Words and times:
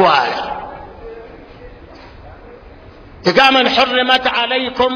twala 0.00 0.42
egamba 3.24 3.62
ni 3.62 3.70
hurimat 3.76 4.26
alaikum 4.26 4.92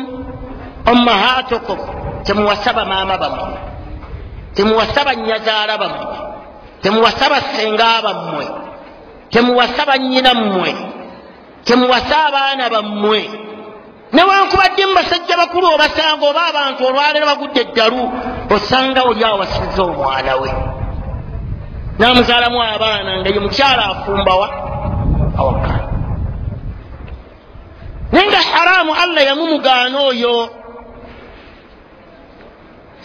ummahatukum 0.92 1.78
temuwasaba 2.24 2.84
maama 2.84 3.18
bammwe 3.18 3.58
temuwasaba 4.54 5.14
nyazaala 5.14 5.78
bammwe 5.78 6.16
temuwasaba 6.82 7.40
senga 7.40 8.02
bammwe 8.02 8.46
temuwasaba 9.30 9.98
nyina 9.98 10.34
mmwe 10.34 10.74
temuwasa 11.64 12.26
abaana 12.26 12.70
bammwe 12.70 13.30
newankubadde 14.12 14.86
mu 14.86 14.94
basajja 14.94 15.36
bakulu 15.36 15.66
obasanga 15.74 16.24
oba 16.30 16.42
abantu 16.50 16.80
olwaleero 16.86 17.26
bagudde 17.26 17.60
eddalu 17.60 18.02
osanga 18.54 19.02
oli 19.02 19.24
awasizza 19.24 19.82
omwana 19.82 20.32
we 20.40 20.50
namuzaalamu 21.98 22.62
abaana 22.62 23.10
nga 23.20 23.28
ye 23.28 23.40
mukyala 23.40 23.82
afumbawa 23.92 24.48
awaka 25.38 25.74
naye 28.12 28.26
nga 28.28 28.42
haramu 28.56 28.94
allah 28.94 29.22
yamumugaana 29.24 30.00
oyo. 30.00 30.36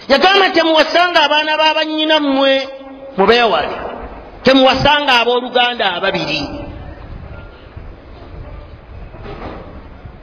Yagamba 0.08 0.50
temuwasanga 0.50 1.20
abaana 1.24 1.58
babanyina 1.58 2.20
mmwe 2.20 2.70
mubeewale. 3.18 3.70
Temuwasanga 4.44 5.20
abooluganda 5.22 5.94
ababiri. 5.94 6.42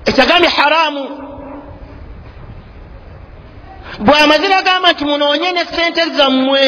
Ekyagambye 0.04 0.48
haramu. 0.48 1.04
Bwamaze 3.98 4.48
bagamba 4.48 4.92
nti 4.92 5.04
munoonye 5.04 5.52
ne 5.52 5.64
sente 5.64 6.02
zammwe 6.16 6.62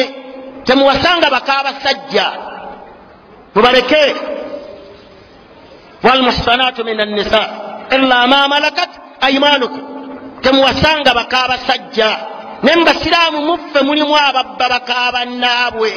temuwasanga 0.63 1.29
bakaabasajja. 1.29 2.27
Mubaleke. 3.55 4.15
Walmuhsanatu 6.03 6.85
min 6.85 6.99
annisa 6.99 7.49
ila 7.95 8.27
ma 8.27 8.47
malakat 8.47 8.89
aimanukum 9.21 9.81
temuwasanga 10.41 11.13
bakaabasajja 11.13 12.17
ne 12.63 12.75
mubasiraamu 12.75 13.41
muffe 13.41 13.81
mulimu 13.81 14.17
ababba 14.17 14.69
bakaabannaabwe 14.69 15.91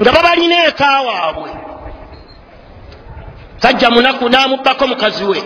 nga 0.00 0.12
babalina 0.12 0.64
eka 0.66 1.00
waabwe 1.00 1.50
sajja 3.58 3.90
munaku 3.90 4.28
namubbako 4.28 4.86
mukazi 4.86 5.24
we 5.24 5.42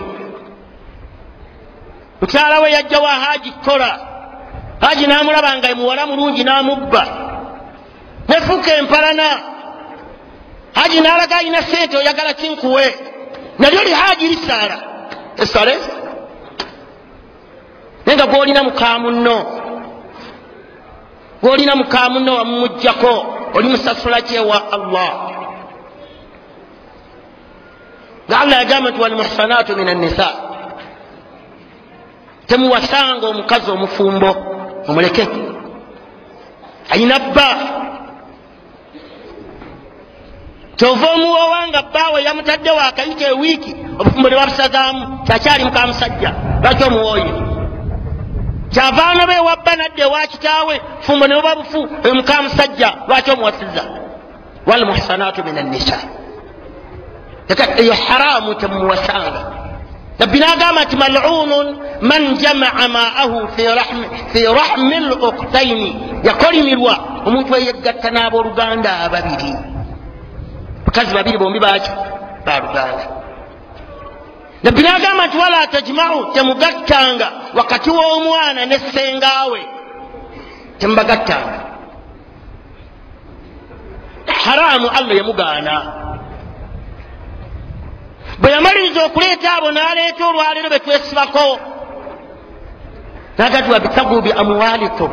mukyala 2.21 2.59
we 2.59 2.71
yajja 2.71 2.99
wa 2.99 3.09
haji 3.11 3.51
kola 3.51 3.99
haji 4.81 5.07
namulaba 5.07 5.57
nga 5.57 5.75
muwala 5.75 6.05
mulungi 6.05 6.43
namubba 6.43 7.07
nefuuka 8.29 8.75
empalana 8.77 9.39
haji 10.73 11.01
nalaga 11.01 11.37
alina 11.37 11.61
sente 11.61 11.97
oyagala 11.97 12.33
kinkuwe 12.33 12.95
nalyo 13.59 13.83
li 13.83 13.91
haji 13.93 14.27
lisaala. 14.27 14.77
Esale? 15.37 15.77
Naye 18.05 18.17
nga 18.17 18.27
gwolina 18.27 18.63
mukamunno 18.63 19.45
gwolina 21.41 21.75
mukamunno 21.75 22.35
wamumugjako 22.35 23.35
oli 23.53 23.67
musasula 23.67 24.21
kyewa 24.21 24.71
allah? 24.71 25.13
Nga 28.29 28.39
allah 28.39 28.57
yagamba 28.59 28.89
nti 28.91 29.01
walmuhsanatu 29.01 29.75
min 29.75 29.89
annisa 29.89 30.27
temuwasanga 32.47 33.27
omukazi 33.27 33.71
omufumbo 33.71 34.35
omuleke 34.87 35.27
ayina 36.89 37.19
bba 37.19 37.76
kyova 40.77 41.07
omuwowa 41.13 41.67
nga 41.67 41.81
bbaawe 41.81 42.19
yamutaddewo 42.23 42.79
akayita 42.79 43.25
ewiiki 43.33 43.71
obufumbo 43.99 44.29
ne 44.29 44.35
babusazaamu 44.35 45.01
kyakyali 45.25 45.63
mukamusajja 45.65 46.29
lwaki 46.61 46.83
omuwooye? 46.83 47.31
Kyavaana 48.73 49.27
be 49.27 49.37
wabba 49.47 49.75
nadde 49.75 50.01
ewa 50.01 50.27
kitaawe 50.27 50.81
fumbo 50.99 51.27
ne 51.27 51.35
buba 51.35 51.55
bufu 51.55 51.79
mukamusajja 52.13 52.89
lwaki 53.07 53.31
omuwasiza? 53.31 53.83
Walmuhsanatu 54.65 55.43
min 55.43 55.57
annisa 55.57 55.97
eyo 57.77 57.93
haramu 57.93 58.55
temuwasanga. 58.55 59.41
Nabbi 60.19 60.39
nagamba 60.39 60.83
nti 60.83 60.95
malunun 60.95 61.77
man 62.01 62.37
jamaa 62.37 62.87
maahu 62.87 63.47
fi 63.55 64.43
rahmi 64.45 64.99
luktaini 64.99 65.89
yakolimirwa 66.23 66.93
omuntu 67.25 67.55
eyegatta 67.55 68.09
n'abooluganda 68.11 68.99
ababiri 69.05 69.76
bakazi 70.87 71.11
babiri 71.15 71.37
bombi 71.37 71.59
baki 71.59 71.91
baluganda 72.45 73.05
nabbi 74.63 74.81
nagamba 74.81 75.27
nti 75.27 75.37
wala 75.37 75.67
tajmau 75.67 76.33
temugattanga 76.33 77.27
wakati 77.53 77.89
w'omwana 77.89 78.65
ne 78.65 78.77
ssengawe 78.79 79.61
temubagattanga 80.79 81.67
haramu 84.47 84.87
allah 84.89 85.15
yamugaana. 85.17 85.75
Bwe 88.39 88.51
yamaliriza 88.51 89.05
okuleeta 89.05 89.53
abo 89.57 89.71
n'aleeta 89.71 90.27
olwaleero 90.27 90.69
betwesibako 90.69 91.59
nagati 93.37 93.71
wabitagu 93.71 94.21
bi 94.21 94.31
amwalikum 94.31 95.11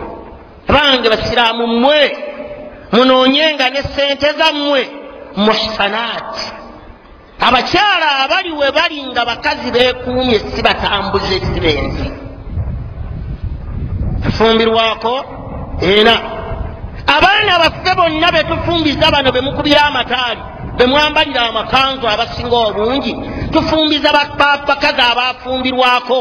abange 0.68 1.08
basiraamu 1.08 1.66
mmwe 1.66 2.00
munoonyenga 2.92 3.70
ne 3.70 3.82
sente 3.82 4.32
zammwe 4.38 4.90
muhsanaati 5.36 6.52
abakyala 7.40 8.08
abali 8.24 8.52
we 8.52 8.70
bali 8.72 9.02
nga 9.02 9.24
bakazi 9.24 9.70
beekuumye 9.70 10.38
si 10.38 10.62
batambuze 10.62 11.40
si 11.40 11.60
benzi 11.60 12.12
efumbirwako 14.26 15.14
ena 15.80 16.14
abaana 17.16 17.58
baffe 17.58 17.94
bonna 17.96 18.32
betufumbiza 18.32 19.10
bano 19.10 19.32
bemukubira 19.32 19.82
amataali 19.84 20.42
bemwambalira 20.76 21.42
amakanzu 21.48 22.08
abasinga 22.08 22.56
obungi 22.56 23.12
tufumbiza 23.52 24.12
bakazi 24.68 25.02
abafumbirwako. 25.10 26.20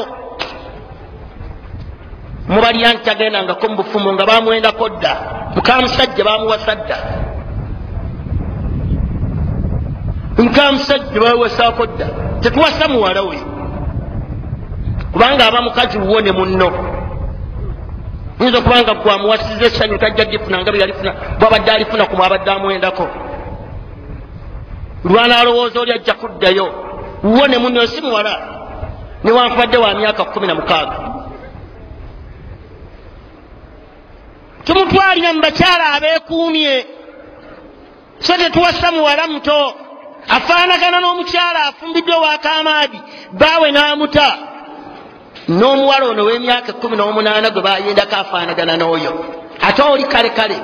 Mubalya 2.48 2.94
nti 2.94 3.10
agendangako 3.10 3.68
mu 3.70 3.76
bufumbo 3.76 4.14
nga 4.14 4.26
bamwendako 4.26 4.90
dda 4.90 5.14
mukamusajja 5.56 6.24
bamuwasa 6.24 6.76
dda 10.36 10.44
mukamusajja 10.44 11.20
bawesaako 11.22 11.86
dda. 11.86 12.08
Tetuwasa 12.42 12.88
muwala 12.88 13.22
we. 13.22 13.38
Kubanga 15.12 15.48
aba 15.48 15.62
mukazi 15.62 15.98
wuwo 15.98 16.22
ne 16.22 16.32
munno 16.32 16.94
yinza 18.40 18.58
okubanga 18.58 18.94
gwamuwasiza 18.94 19.66
essanyu 19.66 19.98
tajja 19.98 20.26
gifuna 20.26 20.62
nga 20.62 20.72
beyalifuna 20.72 21.14
bwabadde 21.40 21.72
alifuna 21.72 22.06
ku 22.06 22.16
mwabadde 22.16 22.52
amwendako 22.52 23.08
lwanalowooza 25.06 25.80
oli 25.80 25.92
ajja 25.92 26.14
kuddayo 26.14 26.74
wuwo 27.24 27.48
ne 27.48 27.58
munno 27.58 27.88
si 27.88 28.02
muwala. 28.02 28.40
Newankubadde 29.24 29.78
wa 29.78 29.94
myaka 29.94 30.26
kumi 30.26 30.48
na 30.48 30.56
mukaaga. 30.56 31.00
Tumutwalira 34.64 35.34
mu 35.34 35.42
bakyala 35.42 35.94
abeekuumye. 35.94 36.86
So 38.20 38.34
tetuwasa 38.38 38.92
muwala 38.92 39.28
muto 39.28 39.74
afaanagana 40.30 41.00
n'omukyala 41.00 41.60
afumbiddwe 41.66 42.16
wakamaadi 42.16 43.00
baawe 43.32 43.72
n'amuta. 43.72 44.38
N'omuwala 45.48 46.06
ono 46.06 46.24
w'emyaka 46.28 46.70
ekumi 46.72 46.96
n'omunaana 46.98 47.50
gwe 47.50 47.62
bayendako 47.62 48.16
afaanagana 48.16 48.78
n'oyo. 48.78 49.12
Ate 49.62 49.82
oli 49.82 50.04
kale 50.04 50.30
kale 50.30 50.58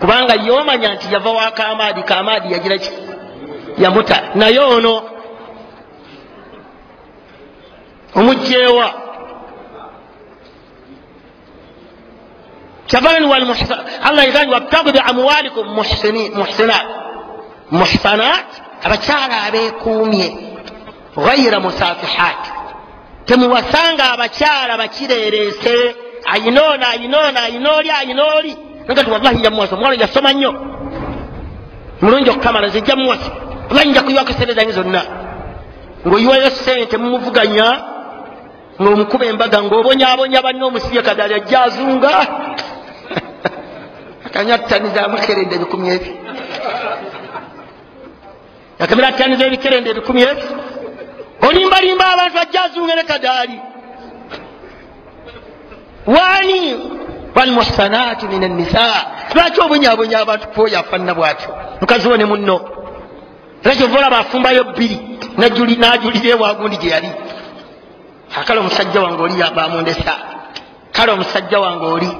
kubanga 0.00 0.34
yomanya 0.34 0.94
nti 0.94 1.12
yava 1.12 1.30
wakamaadi 1.30 2.02
kamaadi 2.02 2.52
yagira 2.52 2.78
ki? 2.78 2.90
Yamuta. 3.78 4.16
Naye 4.34 4.58
ono 4.58 5.02
omugjeewa. 8.14 8.86
Kyavani 12.86 13.26
allah 14.02 14.24
yagambye 14.26 14.54
wabtagu 14.54 14.92
biamwalikum 14.92 15.66
muhsinat 16.34 16.86
muhsanat 17.70 18.48
abakyala 18.84 19.36
abeekuumye 19.46 20.28
ghaira 21.16 21.60
musafihat 21.60 22.42
temuwasanga 23.26 24.04
abakyala 24.14 24.76
bakireerese 24.76 25.74
ayinoona 26.32 26.88
ayinoona 26.88 27.42
ayinooli 27.42 27.90
ayinooli 27.90 28.56
nagati 28.88 29.10
wallahi 29.10 29.38
njamuwasa 29.38 29.76
omwana 29.76 30.02
yasoma 30.02 30.32
nnyo 30.32 30.52
mulungi 32.02 32.30
okukamala 32.30 32.66
nze 32.66 32.80
njamuwasa 32.80 33.30
wallahi 33.68 33.88
nja 33.88 34.02
kuyiwako 34.02 34.32
sente 34.32 34.54
zange 34.54 34.72
zonna 34.72 35.02
ngaoyiwayo 36.06 36.50
sente 36.50 36.96
mumuvuganya 36.96 37.66
ngaomukuba 38.82 39.26
embaga 39.26 39.62
ngaobonyabonya 39.62 40.42
banne 40.42 40.64
omusibye 40.64 41.02
kadali 41.02 41.34
ajja 41.34 41.62
azunga 41.62 42.12
akanyattaniza 44.26 45.04
amakeredde 45.04 45.54
ebikumi 45.54 45.88
ebyo 45.94 46.12
yakamira 48.80 49.12
taniza 49.12 49.46
ebikerende 49.46 49.90
ebikumi 49.90 50.22
ebyo. 50.22 50.48
Olimbalimba 51.48 52.04
abantu 52.12 52.38
ajjazunga 52.38 52.94
ne 52.94 53.02
kadaali. 53.02 53.60
Wani 56.06 56.60
walmuhsanatu 57.34 58.28
min 58.28 58.44
annisa 58.44 58.86
lwaki 59.34 59.60
obunyabonya 59.60 60.18
abantu 60.20 60.48
kwoyo 60.48 60.78
afanana 60.78 61.14
bwatyo? 61.14 61.50
Mukazi 61.80 62.08
wo 62.08 62.16
ne 62.16 62.24
munno. 62.24 62.56
Era 63.64 63.74
kyova 63.74 63.98
olaba 63.98 64.18
afumbayo 64.18 64.64
bbiri 64.64 64.98
najulira 65.38 65.98
ewagundi 66.34 66.76
gye 66.76 66.90
yali. 66.90 67.10
Akale 68.36 68.60
omusajja 68.60 69.00
wange 69.00 69.22
oli 69.22 69.34
bamundesa 69.56 70.14
kale 70.92 71.12
omusajja 71.12 71.60
wange 71.60 71.86
oli. 71.86 72.10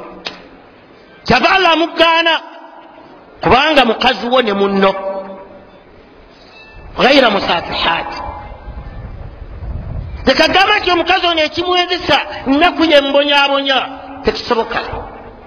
Kyava 1.24 1.50
allah 1.50 1.72
amugaana 1.72 2.40
kubanga 3.40 3.84
mukazi 3.84 4.26
wo 4.26 4.42
ne 4.42 4.52
munno 4.52 5.09
ghaira 6.98 7.30
musafihat 7.30 8.10
tekagamba 10.24 10.78
nti 10.78 10.90
omukazi 10.90 11.26
ono 11.26 11.40
ekimwezesa 11.40 12.18
nnaku 12.46 12.84
yembonyabonya 12.84 13.78
tekisoboka 14.24 14.80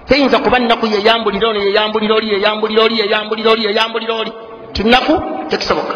teyinza 0.08 0.38
kuba 0.38 0.58
nnaku 0.58 0.86
yeyambulira 0.86 1.48
ono 1.48 1.60
yeyambulira 1.60 2.14
oli 2.14 2.28
yeyambulira 2.32 2.82
oli 2.82 2.98
yeyambulira 3.00 3.50
oli 3.50 3.64
yeyambulira 3.64 4.14
oli 4.14 4.32
tinaku 4.72 5.14
tekisoboka 5.48 5.94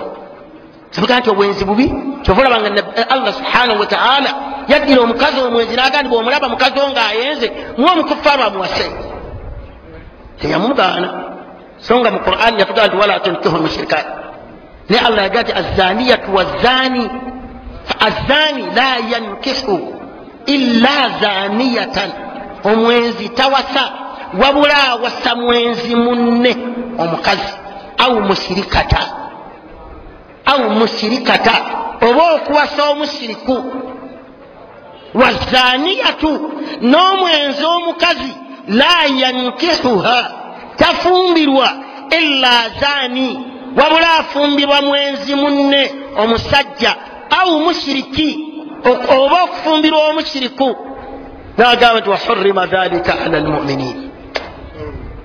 kibuga 0.90 1.18
nti 1.18 1.30
obwenzi 1.30 1.64
bubi 1.64 1.86
kyova 2.22 2.40
olabanga 2.40 2.82
allah 3.08 3.32
subhanahu 3.32 3.80
wataala 3.80 4.30
yaddira 4.68 5.00
omukazi 5.02 5.40
omwenzi 5.40 5.76
nagandi 5.76 6.08
bwomulaba 6.08 6.48
mukazi 6.48 6.80
o 6.80 6.90
ngaayenze 6.90 7.52
muwa 7.76 7.92
omukufaaru 7.92 8.42
amuwase 8.42 8.86
teyamugaana 10.40 11.08
so 11.78 11.98
nga 12.00 12.10
mu 12.10 12.18
qurani 12.20 12.60
yatugaa 12.60 12.86
nti 12.86 12.96
wala 12.96 13.20
tunkihu 13.20 13.56
lmushirikat 13.56 14.06
naye 14.88 15.00
allah 15.06 15.22
yagaa 15.22 15.42
nti 15.42 15.52
azaniyatu 15.52 16.34
wazani 16.34 17.10
azani 18.00 18.62
la 18.76 18.96
yankihu 19.12 19.94
illa 20.46 21.10
zaniyatan. 21.20 22.10
Omwenzi 22.64 23.28
tawasa. 23.28 23.92
Wabula 24.40 24.88
awasa 24.88 25.34
mwenzi 25.34 25.94
munne. 25.96 26.56
Omukazi 26.98 27.54
au 27.98 28.20
musirikata. 28.20 28.98
Au 30.46 30.70
musirikata. 30.70 31.52
Oba 32.00 32.32
okuwasa 32.34 32.90
omusiriku 32.90 33.64
wazaniyatu 35.14 36.52
n'omwenzi 36.80 37.64
omukazi 37.64 38.32
la 38.68 39.04
yankihuha 39.16 40.30
tafumbirwa. 40.76 41.72
Illa 42.20 42.68
zani 42.80 43.46
wabula 43.76 44.12
afumbirwa 44.18 44.82
mwenzi 44.82 45.34
munne 45.34 45.94
omusajja 46.16 46.96
au 47.40 47.60
mushiriki 47.60 48.44
oba 49.18 49.42
okufumbirwa 49.42 50.08
omushiriku. 50.08 50.76
Nagamba 51.56 52.00
nti 52.00 52.10
wahurima 52.10 52.66
dhalika 52.66 53.14
ala 53.24 53.40
lmuminin 53.40 54.10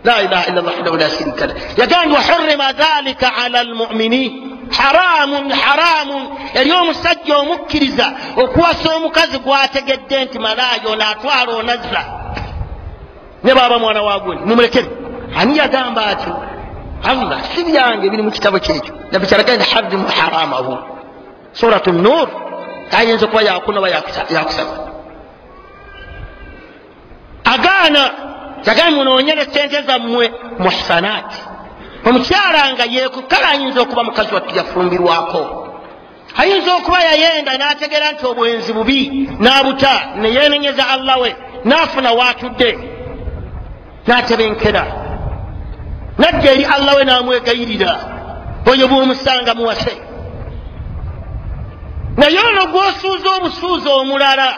la 0.03 0.21
ilaha 0.21 0.47
illa 0.47 0.61
llah 0.61 0.73
wahdahu 0.73 0.97
la 0.97 1.09
sharika 1.09 1.47
lah 1.47 1.55
yagamba 1.77 2.05
nti 2.05 2.15
wahurima 2.15 2.71
dhalika 2.73 3.35
ala 3.35 3.63
lmuminin 3.63 4.31
haramun 4.71 5.51
haramun. 5.51 6.23
Eri 6.53 6.71
omusajja 6.71 7.37
omukkiriza 7.37 8.13
okuwasa 8.37 8.95
omukazi 8.95 9.39
gwategedde 9.39 10.25
nti 10.25 10.39
malaayo 10.39 10.95
naatwala 10.95 11.55
onazza. 11.55 12.03
Ne 13.43 13.53
baba 13.53 13.79
mwana 13.79 14.01
wagundi 14.01 14.43
mumulekere. 14.45 14.87
Ani 15.37 15.57
yagamba 15.57 16.05
ati 16.05 16.29
allah 17.03 17.39
si 17.55 17.63
byange 17.63 18.09
biri 18.09 18.23
mu 18.23 18.31
kitabo 18.31 18.59
kyekyo 18.59 18.93
nabikyalaga 19.11 19.55
nti 19.55 19.65
harimu 19.73 20.07
haramahu 20.17 20.77
suratu 21.53 21.91
nur 21.91 22.27
ayinza 22.97 23.25
okuba 23.25 23.41
yakunaba 23.41 23.87
yakusaba 24.35 24.75
agaana 27.53 28.03
yagambye 28.67 28.95
munoonyere 28.97 29.45
sente 29.53 29.81
zammwe 29.87 30.25
muhsanaati 30.59 31.39
omukyala 32.07 32.61
nga 32.73 32.85
yekukala 32.95 33.47
ayinza 33.49 33.81
okuba 33.81 34.03
mukazi 34.03 34.33
wattu 34.35 34.55
yafumbirwako 34.59 35.43
ayinza 36.41 36.75
okuba 36.75 36.99
yayenda 37.03 37.57
n'ategeera 37.57 38.11
nti 38.11 38.25
obwenzi 38.25 38.73
bubi 38.73 38.99
n'abuta 39.43 39.93
neyenenyeza 40.21 40.83
allah 40.95 41.21
we. 41.21 41.35
N'afuna 41.65 42.11
waatudde 42.19 42.69
n'atebenkera 44.07 44.83
nadda 46.17 46.51
eri 46.51 46.65
allah 46.65 46.95
we 46.97 47.03
n'amwegayirira 47.05 47.91
oyo 48.71 48.87
bwomusanga 48.87 49.53
muwase. 49.55 49.93
Naye 52.17 52.39
ono 52.39 52.63
gwosuuza 52.71 53.29
obusuuza 53.37 53.89
omulala 54.01 54.49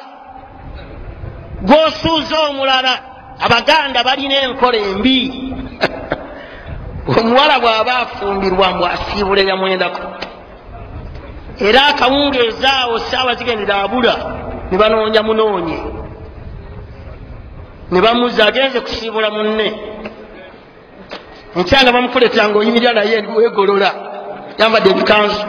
gwosuuza 1.68 2.40
omulala 2.50 2.94
abaganda 3.46 4.04
balina 4.04 4.36
enkola 4.46 4.78
embi. 4.78 5.20
Omuwala 7.20 7.60
bw'aba 7.60 7.94
afumbirwa 8.04 8.68
mbw 8.74 8.86
asiibula 8.86 9.42
eyamwendako 9.42 10.02
era 11.60 11.86
akawungeeza 11.88 12.74
awo 12.74 13.00
saawa 13.00 13.36
zigendera 13.36 13.82
abula 13.84 14.16
ne 14.72 14.78
banoonya 14.78 15.24
munoonye 15.24 15.80
ne 17.92 18.02
bamuza 18.02 18.46
agenze 18.46 18.80
kusiibula 18.80 19.30
munne 19.30 19.68
enkyanga 21.56 21.92
bamukuletanga 21.92 22.60
oyimirira 22.60 22.94
naye 22.94 23.18
wegolola 23.38 23.92
yambadde 24.60 24.90
ebikanzu. 24.90 25.44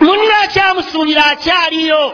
Munne 0.00 0.34
akyamusuulira 0.44 1.22
akyaliyo. 1.32 2.04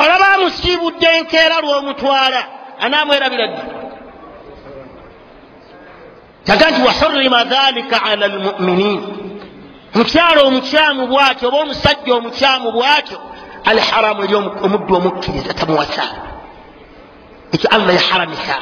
Olaba 0.00 0.26
amusiibudde 0.34 1.06
enkeera 1.18 1.56
lw'omutwala 1.64 2.40
anaamwerabira 2.84 3.46
ddi? 3.46 3.62
Taga 6.46 6.70
nti 6.70 6.80
wahurima 6.86 7.44
dhalika 7.44 7.96
ala 8.10 8.26
lmuminin 8.28 9.00
mukyalo 9.94 10.40
omukyamu 10.46 11.06
bwatyo 11.06 11.48
oba 11.48 11.58
omusajja 11.58 12.14
omukyamu 12.14 12.68
bwatyo 12.72 13.18
alharamu 13.70 14.20
eri 14.24 14.34
omuddu 14.34 14.92
omukkiriza 14.96 15.54
tamuwasa 15.54 16.27
ekyo 17.52 17.68
allah 17.70 17.94
yaharamisa 17.94 18.56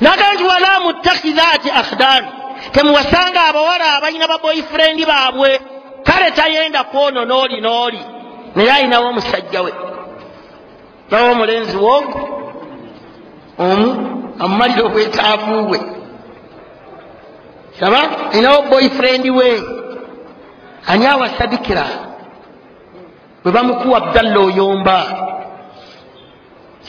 nagaa 0.00 0.32
nti 0.34 0.44
wala 0.44 0.80
muttakhidhaati 0.80 1.70
akhdan. 1.70 2.24
Temuwasanga 2.72 3.44
abawala 3.44 3.96
abalina 3.96 4.28
baboyifurendi 4.28 5.04
baabwe 5.06 5.60
kale 6.04 6.30
tayenda 6.30 6.84
kwono 6.84 7.24
nooli 7.24 7.60
nooli 7.60 8.00
naye 8.54 8.70
ayinawo 8.72 9.08
omusajja 9.08 9.62
we 9.62 9.72
nawo 11.10 11.32
omulenzi 11.32 11.76
woogo 11.76 12.20
omu 13.58 13.88
amumalira 14.38 14.82
obwetaavu 14.84 15.62
bwe 15.68 15.80
saba 17.80 18.00
ayinawo 18.32 18.62
boyifurendi 18.62 19.30
we. 19.30 19.62
Ani 20.86 21.06
awasadikira 21.06 21.86
bwe 23.44 23.52
bamukuwa 23.52 23.98
abdalla 23.98 24.38
oyomba 24.40 24.96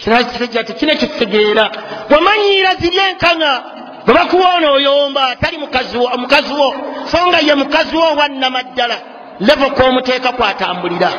kinakisajja 0.03 0.63
tekina 0.63 0.96
kitegeera 0.96 1.72
wamanyiira 2.10 2.75
ziri 2.75 2.98
enkanga 2.98 3.63
bwe 4.05 4.13
bakuwa 4.13 4.55
ono 4.55 4.74
oyomba 4.74 5.36
tali 5.36 5.58
mukazi 5.58 5.98
wo 5.98 6.75
so 7.05 7.27
nga 7.27 7.39
ye 7.39 7.55
mukazi 7.55 7.96
wo 7.96 8.03
owannamaddala 8.13 8.98
levo 9.39 9.70
kwomuteeka 9.70 10.31
kwatambulira. 10.31 11.10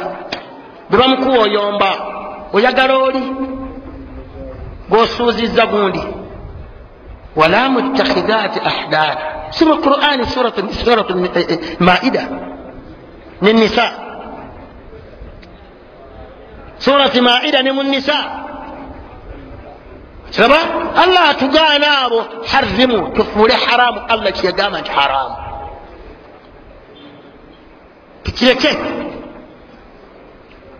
Bwe 0.90 0.98
bamukuwa 0.98 1.38
oyomba 1.38 1.90
oyagala 2.52 2.96
oli? 2.96 3.22
Gwosuuziza 4.88 5.66
gundi 5.66 6.02
wala 7.36 7.68
muttakhidhaati 7.68 8.60
ahdan 8.60 9.16
si 9.50 9.64
mu 9.64 9.76
qurani 9.76 10.26
suratu 10.84 11.28
maida 11.78 12.28
nenisa 13.42 13.90
surati 16.78 17.20
maida 17.20 17.62
ne 17.62 17.72
mu 17.72 17.82
nisa 17.82 18.41
kiraba 20.32 20.58
allah 21.02 21.28
atugaana 21.28 21.98
abo 22.04 22.20
harimu 22.52 22.98
tufuule 23.16 23.54
haramu 23.54 24.00
allah 24.08 24.32
kyeyagamba 24.32 24.80
nti 24.80 24.90
haramu. 24.90 25.36
Tukireke 28.24 28.70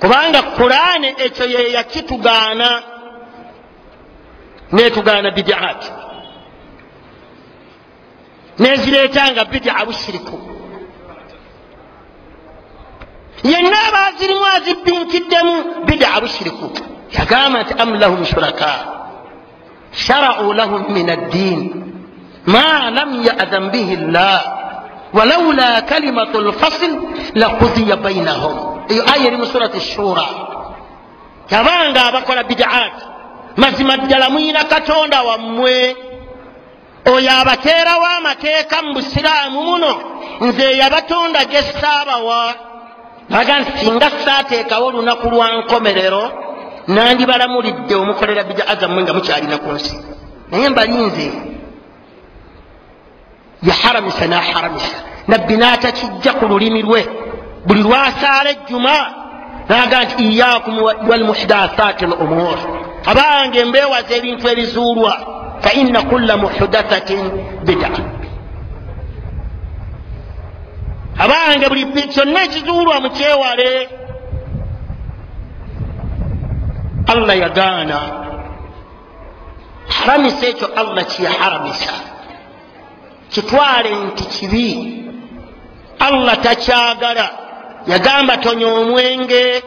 kubanga 0.01 0.43
kurani 0.43 1.09
ekyo 1.25 1.45
yeyakitugaana 1.47 2.83
netugaana 4.73 5.31
bidaati 5.31 5.91
nezireetanga 8.59 9.45
bidaa 9.45 9.85
bushiriku. 9.85 10.37
Yenna 13.45 13.79
abazirimu 13.89 14.45
azibinkiddemu 14.57 15.55
bidaa 15.89 16.21
bushiriku. 16.21 16.67
Yagamba 17.19 17.63
nti 17.63 17.73
am 17.83 17.91
lahum 18.01 18.25
shuraka 18.25 18.92
sharau 19.93 20.53
lahum 20.53 20.93
min 20.93 21.09
addiin 21.11 21.61
ma 22.47 22.91
lam 22.91 23.23
yadhan 23.23 23.71
bihi 23.71 23.97
llah 24.13 24.41
walaula 25.13 25.83
kalimatu 25.87 26.41
lfasl 26.41 26.93
lakudiya 27.35 27.97
bainahum 27.97 28.85
eyo 28.91 29.03
aya 29.13 29.27
eri 29.29 29.37
mu 29.37 29.47
surati 29.47 29.81
shura 29.81 30.27
kabanga 31.51 32.01
abakola 32.09 32.43
bidaat 32.45 32.95
mazima 33.57 33.97
ddala 33.97 34.31
muyina 34.31 34.65
katonda 34.65 35.23
wammwe 35.23 35.97
oyo 37.15 37.31
abateerawo 37.41 38.07
amateeka 38.19 38.77
mu 38.83 38.91
busiraamu 38.97 39.61
muno 39.63 39.93
nze 40.41 40.67
yabatonda 40.81 41.45
gesaabawa 41.45 42.41
aga 43.31 43.55
nti 43.61 43.73
singa 43.79 44.09
saateekawo 44.25 44.87
olunaku 44.87 45.27
lwa 45.31 45.47
nkomerero 45.59 46.25
nandibalamulidde 46.89 47.95
omukolera 47.95 48.43
bidaa 48.45 48.75
zammwe 48.81 49.03
nga 49.03 49.15
mukyalina 49.15 49.59
ku 49.59 49.71
nsi 49.73 49.97
naye 50.51 50.69
mbalinze 50.69 51.27
yaharamisa 53.63 54.27
naharamisa 54.27 54.97
nabbi 55.29 55.57
n'atakijja 55.57 56.33
ku 56.39 56.45
lulimi 56.47 56.83
lwe. 56.83 57.03
Buli 57.67 57.83
lwasaala 57.83 58.51
ejjuma 58.51 58.95
naga 59.69 60.05
nti 60.05 60.15
iyakum 60.25 60.75
walmuhdathaati 61.09 62.05
l 62.05 62.13
umur 62.25 62.59
abange 63.11 63.65
mbeewaza 63.65 64.15
ebintu 64.19 64.49
ebizuulwa 64.49 65.13
faina 65.61 66.03
kulla 66.03 66.37
muhdathatin 66.37 67.23
bida. 67.67 67.91
Abange 71.19 71.69
buli 71.69 71.85
kyonna 72.15 72.45
ekizuulwa 72.45 73.01
mukyewale 73.01 73.89
allah 77.13 77.35
yagaana 77.45 77.99
haramisa 79.97 80.47
ekyo 80.47 80.67
allah 80.81 81.05
kyeharamisa 81.13 81.95
kitwale 83.33 83.91
nti 84.07 84.25
kibi. 84.25 84.69
Allah 86.01 86.37
takyagala 86.43 87.27
yagamba 87.87 88.37
tonya 88.37 88.67
omwenge 88.67 89.63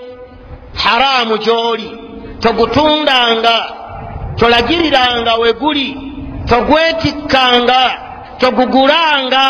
haraamu 0.84 1.38
gyoli 1.38 1.90
togutundanga 2.40 3.56
tolagiriranga 4.40 5.34
we 5.42 5.54
guli 5.54 5.90
togwetikkanga 6.50 7.82
togugulanga 8.40 9.46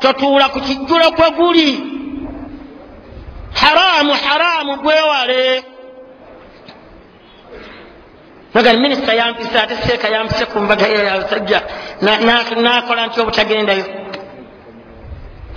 totuula 0.00 0.48
ku 0.48 0.60
kijjulo 0.60 1.10
kwe 1.16 1.30
guli 1.30 1.70
haraamu 3.60 4.12
haraamu 4.24 4.76
gwewale 4.82 5.64
nagani 8.56 8.78
minisita 8.80 9.12
yampise 9.14 9.58
ate 9.60 9.76
seeka 9.84 10.08
yampise 10.08 10.44
ku 10.46 10.60
mbaga 10.60 10.86
yabasajja 10.88 11.58
nakola 12.64 13.06
nti 13.06 13.20
obutagendayo 13.20 13.84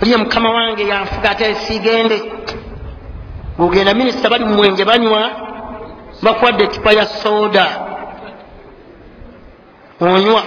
oliye 0.02 0.16
mukama 0.16 0.50
wange 0.56 0.84
yanfuga 0.92 1.30
ate 1.30 1.54
siigende 1.54 2.18
ogenda 3.58 3.94
minisita 3.94 4.28
bali 4.32 4.44
mumwenge 4.44 4.84
banywa 4.84 5.22
bakuwadde 6.22 6.64
ecupa 6.64 6.92
ya 6.92 7.06
sooda 7.06 7.66
onywa 10.00 10.42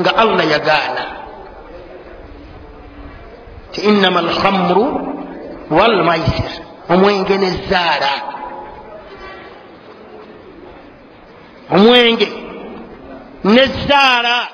nga 0.00 0.10
allah 0.16 0.44
yagaana. 0.50 1.04
Ti 3.72 3.80
innama 3.80 4.18
alhamru 4.20 4.84
walmaisir 5.70 6.52
omwenge 6.88 7.36
nezaala 7.38 8.12
omwenge 11.70 12.28
nezaala 13.44 14.48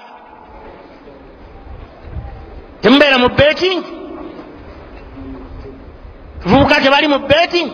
temubeera 2.82 3.18
mu 3.18 3.28
beting 3.28 3.82
vubuka 6.44 6.80
tebali 6.80 7.08
mu 7.08 7.18
beting 7.18 7.70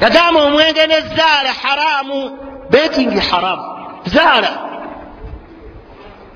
yagamba 0.00 0.40
omwenge 0.42 0.86
nezaala 0.86 1.52
haramu. 1.62 2.38
Beting 2.70 3.10
haramu. 3.30 3.64
Zaala 4.04 4.68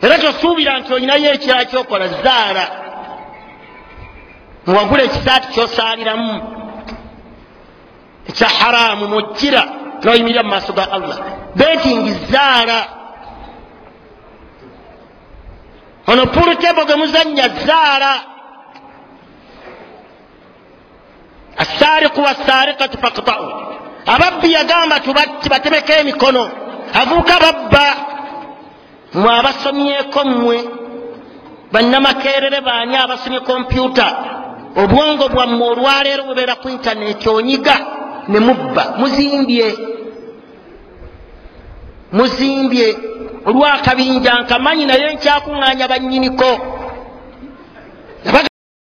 era 0.02 0.18
tosuubira 0.18 0.78
nti 0.78 0.92
olinayo 0.94 1.32
ekira 1.34 1.64
kyokola 1.64 2.08
zaala 2.08 2.64
muwagula 4.66 5.02
ekisaati 5.02 5.48
kyosaaliramu 5.54 6.34
ekya 8.28 8.48
haramu 8.58 9.08
mukira 9.08 9.62
noyimirira 10.02 10.42
mu 10.42 10.50
maaso 10.50 10.72
ga 10.72 10.84
allah 10.96 11.16
betingi 11.54 12.12
zaala 12.32 12.78
ono 16.06 16.26
pulutebo 16.26 16.84
ge 16.84 16.94
muzanya 16.96 17.48
zaala 17.66 18.12
asaariku 21.56 22.20
wasaarikatu 22.20 22.98
faktau 22.98 23.62
ababbi 24.06 24.52
yagamba 24.52 25.00
tibatemeko 25.42 25.92
emikono. 25.92 26.50
Avuuka 26.94 27.38
babba. 27.40 27.86
Mwe 29.14 29.38
abasomyeko 29.38 30.24
mmwe. 30.24 30.64
Bannamakerere 31.72 32.60
baani 32.60 32.96
abasomye 32.96 33.40
kompyuta 33.40 34.06
obwongo 34.76 35.28
bwammwe 35.28 35.66
olwaleero 35.68 36.22
bubeera 36.24 36.54
ku 36.54 36.68
intaneti 36.68 37.28
onyiga 37.28 37.76
ne 38.28 38.38
mubba. 38.40 38.84
Muzimbye 38.98 39.66
muzimbye 42.12 42.86
olwakabinja 43.48 44.32
nkamanyi 44.42 44.84
naye 44.86 45.06
nkyakuŋŋanya 45.14 45.86
bannyiniko 45.92 46.50